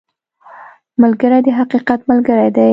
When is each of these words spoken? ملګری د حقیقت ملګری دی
ملګری 1.01 1.39
د 1.45 1.47
حقیقت 1.59 1.99
ملګری 2.09 2.47
دی 2.55 2.69